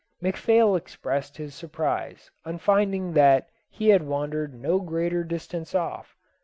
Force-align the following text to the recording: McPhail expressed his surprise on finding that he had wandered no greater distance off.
McPhail 0.19 0.75
expressed 0.75 1.37
his 1.37 1.53
surprise 1.53 2.31
on 2.43 2.57
finding 2.57 3.13
that 3.13 3.49
he 3.69 3.89
had 3.89 4.01
wandered 4.01 4.55
no 4.55 4.79
greater 4.79 5.23
distance 5.23 5.75
off. 5.75 6.17